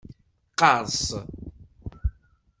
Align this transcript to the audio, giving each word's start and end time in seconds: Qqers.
Qqers. 0.51 0.97